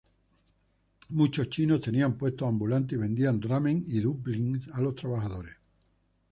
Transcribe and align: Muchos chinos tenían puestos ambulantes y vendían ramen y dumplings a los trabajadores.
Muchos 1.09 1.47
chinos 1.51 1.81
tenían 1.81 2.17
puestos 2.17 2.49
ambulantes 2.49 2.97
y 2.97 3.01
vendían 3.03 3.39
ramen 3.39 3.83
y 3.85 3.99
dumplings 3.99 4.67
a 4.73 4.81
los 4.81 4.95
trabajadores. 4.95 5.55